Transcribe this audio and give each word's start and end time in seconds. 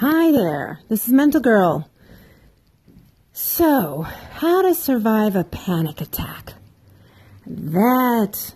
Hi 0.00 0.32
there, 0.32 0.80
this 0.88 1.06
is 1.06 1.12
Mental 1.12 1.42
Girl. 1.42 1.86
So, 3.34 4.00
how 4.00 4.62
to 4.62 4.74
survive 4.74 5.36
a 5.36 5.44
panic 5.44 6.00
attack? 6.00 6.54
That, 7.46 8.54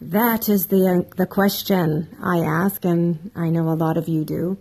that 0.00 0.48
is 0.48 0.68
the, 0.68 1.04
uh, 1.04 1.14
the 1.16 1.26
question 1.26 2.16
I 2.22 2.38
ask, 2.38 2.82
and 2.86 3.30
I 3.36 3.50
know 3.50 3.68
a 3.68 3.76
lot 3.76 3.98
of 3.98 4.08
you 4.08 4.24
do. 4.24 4.56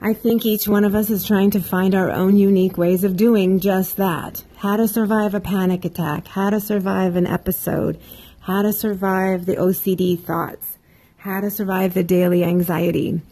I 0.00 0.12
think 0.14 0.46
each 0.46 0.68
one 0.68 0.84
of 0.84 0.94
us 0.94 1.10
is 1.10 1.26
trying 1.26 1.50
to 1.50 1.60
find 1.60 1.96
our 1.96 2.08
own 2.08 2.36
unique 2.36 2.78
ways 2.78 3.02
of 3.02 3.16
doing 3.16 3.58
just 3.58 3.96
that. 3.96 4.44
How 4.58 4.76
to 4.76 4.86
survive 4.86 5.34
a 5.34 5.40
panic 5.40 5.84
attack, 5.84 6.28
how 6.28 6.50
to 6.50 6.60
survive 6.60 7.16
an 7.16 7.26
episode, 7.26 8.00
how 8.38 8.62
to 8.62 8.72
survive 8.72 9.44
the 9.44 9.56
OCD 9.56 10.22
thoughts, 10.22 10.78
how 11.16 11.40
to 11.40 11.50
survive 11.50 11.94
the 11.94 12.04
daily 12.04 12.44
anxiety. 12.44 13.22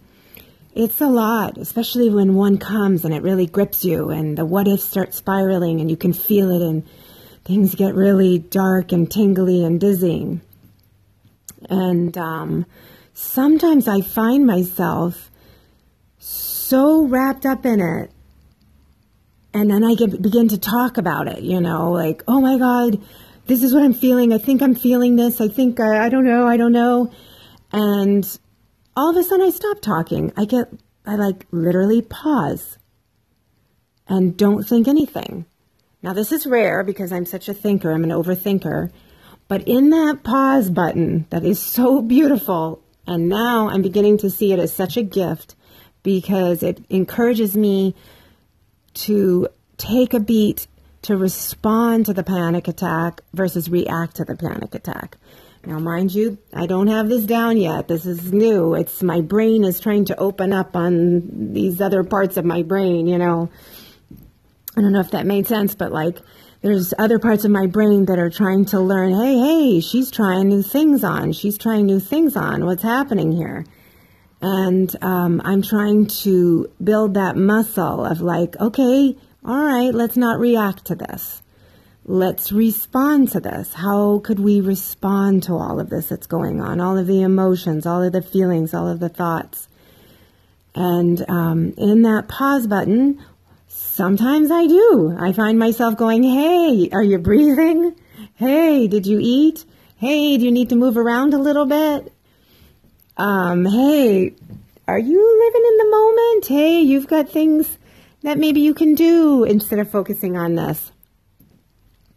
It's 0.75 1.02
a 1.02 1.07
lot, 1.07 1.59
especially 1.59 2.09
when 2.09 2.34
one 2.34 2.57
comes 2.57 3.05
and 3.05 3.12
it 3.12 3.23
really 3.23 3.46
grips 3.46 3.84
you 3.84 4.09
and 4.09 4.38
the 4.38 4.46
what 4.46 4.66
ifs 4.66 4.84
start 4.84 5.15
spiraling 5.15 5.80
and 5.80 5.91
you 5.91 5.98
can 5.98 6.15
feel 6.15 6.51
it 6.51 6.62
and 6.62 6.83
things 7.45 7.74
get 7.74 7.95
really 7.95 8.38
dark 8.38 8.91
and 8.91 9.10
tingly 9.10 9.65
and 9.65 9.79
dizzying. 9.79 10.41
And 11.69 12.16
um, 12.16 12.65
sometimes 13.12 13.87
I 13.87 14.01
find 14.01 14.46
myself 14.46 15.30
so 16.19 17.04
wrapped 17.04 17.45
up 17.45 17.66
in 17.66 17.80
it. 17.80 18.10
And 19.54 19.70
then 19.70 19.84
I 19.84 19.95
get, 19.95 20.23
begin 20.23 20.48
to 20.48 20.59
talk 20.59 20.96
about 20.96 21.29
it, 21.29 21.43
you 21.43 21.60
know, 21.60 21.93
like, 21.93 22.23
oh 22.27 22.41
my 22.41 22.57
God, 22.57 22.98
this 23.46 23.62
is 23.62 23.74
what 23.74 23.82
I'm 23.82 23.93
feeling. 23.93 24.32
I 24.32 24.38
think 24.38 24.62
I'm 24.62 24.74
feeling 24.74 25.16
this. 25.16 25.43
I 25.43 25.48
think, 25.48 25.79
I, 25.79 26.07
I 26.07 26.09
don't 26.09 26.24
know, 26.24 26.48
I 26.48 26.57
don't 26.57 26.73
know. 26.73 27.12
And 27.70 28.24
all 28.96 29.10
of 29.10 29.16
a 29.16 29.23
sudden 29.23 29.46
I 29.46 29.51
stop 29.51 29.80
talking. 29.80 30.32
I 30.37 30.45
get, 30.45 30.69
I 31.06 31.16
like 31.16 31.46
literally 31.51 32.02
pause 32.02 32.78
and 34.09 34.37
don't 34.37 34.65
think 34.65 34.88
anything. 34.88 35.46
Now, 36.02 36.12
this 36.12 36.32
is 36.32 36.46
rare 36.46 36.82
because 36.82 37.13
I'm 37.13 37.26
such 37.26 37.48
a 37.48 37.54
thinker, 37.54 37.93
I'm 37.93 38.04
an 38.04 38.10
overthinker. 38.10 38.90
But 39.48 39.68
in 39.68 39.90
that 39.90 40.23
pause 40.24 40.70
button 40.70 41.26
that 41.30 41.45
is 41.45 41.60
so 41.60 42.02
beautiful, 42.02 42.82
and 43.07 43.29
now 43.29 43.68
I'm 43.68 43.82
beginning 43.82 44.18
to 44.18 44.30
see 44.30 44.52
it 44.52 44.59
as 44.59 44.73
such 44.73 44.96
a 44.96 45.02
gift 45.02 45.54
because 46.02 46.63
it 46.63 46.85
encourages 46.90 47.57
me 47.57 47.95
to 48.95 49.48
take 49.76 50.15
a 50.15 50.20
beat 50.20 50.66
to 51.02 51.16
respond 51.16 52.07
to 52.07 52.15
the 52.15 52.23
panic 52.23 52.68
attack 52.68 53.20
versus 53.32 53.68
react 53.68 54.16
to 54.16 54.24
the 54.24 54.37
panic 54.37 54.74
attack. 54.74 55.16
Now, 55.65 55.79
mind 55.79 56.13
you, 56.13 56.38
I 56.52 56.66
don't 56.66 56.88
have 56.88 57.09
this 57.09 57.24
down 57.24 57.57
yet. 57.57 57.87
This 57.87 58.05
is 58.05 58.32
new. 58.32 58.74
It's 58.74 59.01
my 59.01 59.21
brain 59.21 59.63
is 59.63 59.79
trying 59.79 60.07
to 60.07 60.19
open 60.19 60.52
up 60.52 60.74
on 60.74 61.52
these 61.52 61.80
other 61.80 62.02
parts 62.02 62.37
of 62.37 62.45
my 62.45 62.63
brain, 62.63 63.07
you 63.07 63.16
know. 63.16 63.49
I 64.77 64.81
don't 64.81 64.93
know 64.93 65.00
if 65.00 65.12
that 65.12 65.25
made 65.25 65.47
sense, 65.47 65.77
but 65.77 65.93
like 65.93 66.19
there's 66.62 66.93
other 66.99 67.21
parts 67.21 67.44
of 67.44 67.53
my 67.53 67.69
brain 67.69 68.06
that 68.06 68.19
are 68.19 68.31
trying 68.31 68.65
to 68.66 68.81
learn, 68.81 69.12
hey, 69.12 69.38
hey, 69.38 69.81
she's 69.81 70.10
trying 70.10 70.49
new 70.49 70.62
things 70.62 71.04
on. 71.04 71.32
She's 71.32 71.59
trying 71.59 71.87
new 71.87 72.00
things 72.00 72.34
on. 72.34 72.65
What's 72.65 72.82
happening 72.82 73.31
here? 73.31 73.65
And 74.41 74.93
um, 75.00 75.41
I'm 75.44 75.62
trying 75.62 76.06
to 76.25 76.72
build 76.82 77.15
that 77.15 77.37
muscle 77.37 78.04
of 78.04 78.21
like, 78.21 78.56
okay, 78.59 79.16
all 79.44 79.65
right, 79.65 79.94
let's 79.94 80.16
not 80.16 80.41
react 80.41 80.87
to 80.87 80.97
this 80.97 81.43
let's 82.04 82.53
respond 82.53 83.31
to 83.32 83.41
this. 83.41 83.75
How 83.75 84.19
could 84.20 84.41
we 84.41 84.60
respond 84.60 85.44
to 85.44 85.54
all 85.54 85.78
of 85.78 85.91
this 85.91 86.08
that's 86.08 86.26
going 86.26 86.60
on? 86.60 86.81
All 86.81 86.98
of 86.98 87.06
the 87.06 87.22
emotions, 87.22 87.86
all 87.86 88.03
of 88.03 88.12
the 88.12 88.22
feelings, 88.22 88.75
all 88.75 88.88
of 88.88 89.00
the 89.00 89.08
thoughts. 89.08 89.69
And 90.75 91.25
um, 91.28 91.75
in 91.76 92.03
that 92.03 92.28
pause 92.28 92.66
button, 92.66 93.22
sometimes 93.69 94.50
I 94.50 94.66
do. 94.66 95.16
I 95.19 95.32
find 95.32 95.58
myself 95.58 95.97
going, 95.97 96.22
hey, 96.22 96.88
are 96.92 97.03
you 97.03 97.19
breathing? 97.30 97.94
Hey, 98.34 98.88
did 98.88 99.06
you 99.06 99.18
eat? 99.20 99.64
Hey, 99.96 100.36
do 100.36 100.44
you 100.44 100.50
need 100.50 100.70
to 100.70 100.76
move 100.76 100.96
around 100.96 101.34
a 101.34 101.38
little 101.38 101.66
bit? 101.66 102.12
Um, 103.16 103.64
hey, 103.64 104.34
are 104.88 104.98
you 104.98 105.38
living 105.44 105.62
in 105.68 105.78
the 105.78 105.96
moment? 105.96 106.46
Hey, 106.46 106.80
you've 106.80 107.06
got 107.06 107.28
things 107.28 107.78
that 108.22 108.38
maybe 108.38 108.60
you 108.60 108.74
can 108.74 108.94
do 108.94 109.44
instead 109.44 109.78
of 109.78 109.91
focusing 109.91 110.36
on 110.36 110.54
this. 110.54 110.91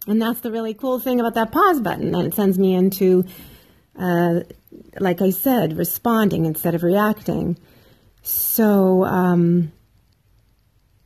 And 0.08 0.22
that's 0.22 0.42
the 0.42 0.52
really 0.52 0.74
cool 0.74 1.00
thing 1.00 1.20
about 1.20 1.34
that 1.34 1.52
pause 1.52 1.82
button. 1.82 2.14
And 2.14 2.28
it 2.28 2.36
sends 2.36 2.60
me 2.60 2.76
into, 2.76 3.26
uh, 3.98 4.42
like 5.00 5.22
I 5.22 5.32
said, 5.32 5.78
responding 5.78 6.46
instead 6.46 6.76
of 6.76 6.84
reacting. 6.84 7.58
So, 8.22 9.04
um, 9.06 9.72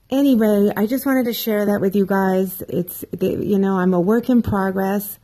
anyway, 0.10 0.72
I 0.76 0.86
just 0.86 1.06
wanted 1.06 1.26
to 1.26 1.34
share 1.34 1.66
that 1.66 1.82
with 1.82 1.96
you 1.96 2.06
guys. 2.06 2.62
It's, 2.68 3.06
you 3.22 3.60
know, 3.60 3.78
I'm 3.78 3.94
a 3.94 4.02
work 4.02 4.30
in 4.30 4.42
progress. 4.42 5.18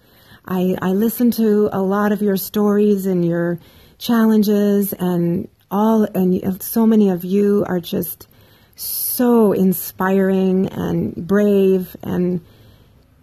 I, 0.45 0.77
I 0.81 0.91
listen 0.91 1.31
to 1.31 1.69
a 1.73 1.81
lot 1.81 2.11
of 2.11 2.21
your 2.21 2.37
stories 2.37 3.05
and 3.05 3.25
your 3.25 3.59
challenges 3.97 4.93
and 4.93 5.49
all, 5.71 6.03
and 6.03 6.61
so 6.61 6.85
many 6.85 7.09
of 7.09 7.25
you 7.25 7.65
are 7.67 7.79
just 7.79 8.27
so 8.75 9.53
inspiring 9.53 10.67
and 10.67 11.15
brave 11.15 11.95
and 12.03 12.41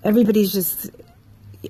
everybody's 0.05 0.53
just 0.53 0.91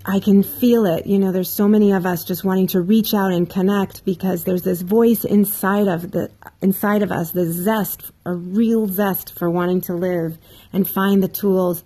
I 0.06 0.20
can 0.20 0.42
feel 0.42 0.86
it. 0.86 1.06
You 1.06 1.18
know, 1.18 1.32
there's 1.32 1.50
so 1.50 1.68
many 1.68 1.92
of 1.92 2.06
us 2.06 2.24
just 2.24 2.44
wanting 2.44 2.66
to 2.68 2.80
reach 2.80 3.12
out 3.12 3.30
and 3.30 3.48
connect 3.48 4.04
because 4.06 4.44
there's 4.44 4.62
this 4.62 4.80
voice 4.80 5.24
inside 5.24 5.86
of 5.86 6.12
the 6.12 6.30
inside 6.62 7.02
of 7.02 7.12
us, 7.12 7.32
the 7.32 7.50
zest, 7.50 8.10
a 8.24 8.32
real 8.32 8.86
zest 8.86 9.36
for 9.38 9.50
wanting 9.50 9.82
to 9.82 9.94
live 9.94 10.38
and 10.72 10.88
find 10.88 11.22
the 11.22 11.28
tools 11.28 11.84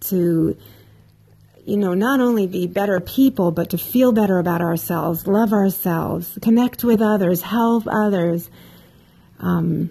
to 0.00 0.56
you 1.64 1.76
know, 1.76 1.94
not 1.94 2.20
only 2.20 2.46
be 2.46 2.68
better 2.68 3.00
people, 3.00 3.50
but 3.50 3.70
to 3.70 3.78
feel 3.78 4.12
better 4.12 4.38
about 4.38 4.60
ourselves, 4.60 5.26
love 5.26 5.52
ourselves, 5.52 6.38
connect 6.40 6.84
with 6.84 7.02
others, 7.02 7.42
help 7.42 7.88
others. 7.88 8.48
Um, 9.40 9.90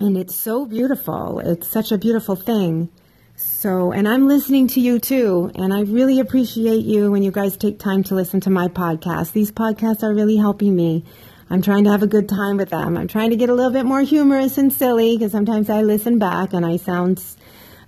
and 0.00 0.18
it's 0.18 0.34
so 0.34 0.66
beautiful. 0.66 1.38
It's 1.38 1.68
such 1.68 1.92
a 1.92 1.98
beautiful 1.98 2.34
thing. 2.34 2.88
So, 3.36 3.90
and 3.90 4.06
I'm 4.06 4.28
listening 4.28 4.68
to 4.68 4.80
you 4.80 5.00
too, 5.00 5.50
and 5.56 5.74
I 5.74 5.80
really 5.80 6.20
appreciate 6.20 6.84
you 6.84 7.10
when 7.10 7.24
you 7.24 7.32
guys 7.32 7.56
take 7.56 7.80
time 7.80 8.04
to 8.04 8.14
listen 8.14 8.40
to 8.42 8.50
my 8.50 8.68
podcast. 8.68 9.32
These 9.32 9.50
podcasts 9.50 10.04
are 10.04 10.14
really 10.14 10.36
helping 10.36 10.76
me. 10.76 11.04
I'm 11.50 11.60
trying 11.60 11.82
to 11.84 11.90
have 11.90 12.02
a 12.02 12.06
good 12.06 12.28
time 12.28 12.58
with 12.58 12.70
them. 12.70 12.96
I'm 12.96 13.08
trying 13.08 13.30
to 13.30 13.36
get 13.36 13.48
a 13.48 13.54
little 13.54 13.72
bit 13.72 13.86
more 13.86 14.02
humorous 14.02 14.56
and 14.56 14.72
silly 14.72 15.16
because 15.16 15.32
sometimes 15.32 15.68
I 15.68 15.82
listen 15.82 16.20
back 16.20 16.52
and 16.52 16.64
I 16.64 16.76
sound 16.76 17.24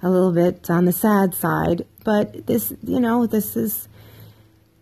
a 0.03 0.11
little 0.11 0.33
bit 0.33 0.69
on 0.69 0.85
the 0.85 0.93
sad 0.93 1.33
side. 1.35 1.87
But 2.03 2.49
this, 2.49 2.73
you 2.83 2.99
know, 2.99 3.27
this 3.27 3.57
is 3.57 3.87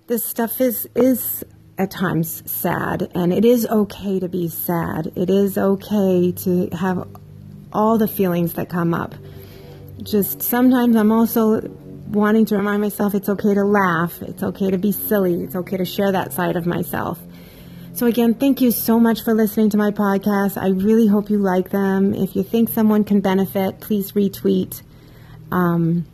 this 0.07 0.25
stuff 0.25 0.63
is 0.63 0.89
is 0.95 1.45
at 1.77 1.91
times 1.91 2.43
sad, 2.51 3.11
and 3.15 3.35
it 3.35 3.45
is 3.45 3.67
okay 3.67 4.19
to 4.19 4.29
be 4.29 4.49
sad. 4.49 5.13
It 5.15 5.29
is 5.29 5.59
okay 5.59 6.33
to 6.33 6.69
have 6.71 7.07
all 7.71 7.99
the 7.99 8.09
feelings 8.09 8.55
that 8.55 8.71
come 8.71 8.95
up 8.95 9.15
just 10.03 10.43
sometimes 10.43 10.97
I'm 10.97 11.13
also 11.13 11.61
wanting 12.09 12.47
to 12.47 12.57
remind 12.57 12.83
myself 12.83 13.15
it's 13.15 13.29
okay 13.29 13.55
to 13.55 13.65
laugh, 13.65 14.21
it's 14.23 14.43
okay 14.43 14.71
to 14.71 14.79
be 14.79 14.93
silly, 14.93 15.43
it's 15.43 15.57
okay 15.57 15.77
to 15.77 15.85
share 15.85 16.13
that 16.13 16.33
side 16.33 16.57
of 16.57 16.67
myself. 16.67 17.19
So, 17.95 18.07
again, 18.07 18.35
thank 18.35 18.61
you 18.61 18.73
so 18.73 18.99
much 18.99 19.23
for 19.23 19.35
listening 19.35 19.71
to 19.71 19.77
my 19.77 19.93
podcast. 19.93 20.61
I 20.61 20.69
really 20.69 21.07
hope 21.07 21.31
you 21.31 21.39
like 21.39 21.71
them. 21.71 22.13
If 22.13 22.35
you 22.35 22.43
think 22.43 22.69
someone 22.71 23.05
can 23.05 23.21
benefit, 23.21 23.79
please 23.79 24.13
retweet. 24.13 24.83
Um, 25.53 26.05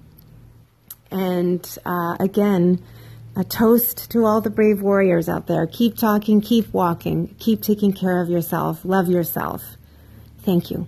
and 1.11 1.79
uh, 1.87 2.17
again, 2.21 2.85
a 3.35 3.45
toast 3.45 4.11
to 4.11 4.27
all 4.27 4.43
the 4.43 4.51
brave 4.51 4.83
warriors 4.83 5.29
out 5.29 5.47
there. 5.47 5.67
Keep 5.67 5.97
talking, 5.97 6.43
keep 6.43 6.71
walking, 6.75 7.35
keep 7.39 7.63
taking 7.63 7.95
care 7.95 8.21
of 8.21 8.29
yourself, 8.29 8.85
love 8.85 9.09
yourself. 9.09 9.63
Thank 10.43 10.71
you. 10.71 10.87